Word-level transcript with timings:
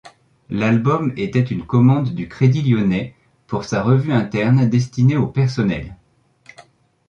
L'album 0.49 1.13
était 1.15 1.43
une 1.43 1.63
commande 1.63 2.15
du 2.15 2.27
Crédit 2.27 2.63
lyonnais, 2.63 3.13
pour 3.45 3.65
sa 3.65 3.83
revue 3.83 4.13
interne 4.13 4.67
destinée 4.67 5.15
au 5.15 5.27
personnel. 5.27 5.95